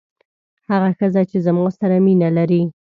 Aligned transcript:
هغه 0.69 0.89
ښځه 0.99 1.21
چې 1.29 1.37
زما 1.45 1.69
سره 1.79 1.95
مینه 2.05 2.29
لري. 2.37 2.61